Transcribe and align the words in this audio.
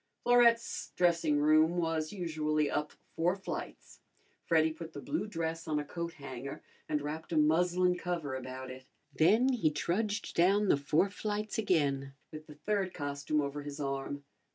Florette's 0.23 0.91
dressing 0.95 1.37
room 1.37 1.77
was 1.77 2.11
usually 2.11 2.71
up 2.71 2.91
four 3.15 3.35
flights. 3.35 3.99
Freddy 4.47 4.73
put 4.73 4.93
the 4.93 4.99
blue 4.99 5.27
dress 5.27 5.67
on 5.67 5.77
a 5.77 5.85
coat 5.85 6.13
hanger 6.13 6.63
and 6.89 7.03
wrapped 7.03 7.31
a 7.31 7.37
muslin 7.37 7.95
cover 7.95 8.33
about 8.33 8.71
it. 8.71 8.87
Then 9.13 9.49
he 9.53 9.69
trudged 9.69 10.33
down 10.33 10.69
the 10.69 10.77
four 10.77 11.11
flights 11.11 11.59
again, 11.59 12.15
with 12.31 12.47
the 12.47 12.55
third 12.55 12.95
costume 12.95 13.41
over 13.41 13.61
his 13.61 13.79
arm. 13.79 14.23